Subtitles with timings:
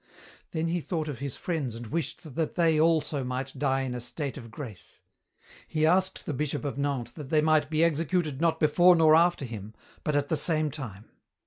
[0.49, 3.99] Then he thought of his friends and wished that they also might die in a
[3.99, 4.99] state of grace.
[5.67, 9.45] He asked the Bishop of Nantes that they might be executed not before nor after
[9.45, 11.05] him, but at the same time.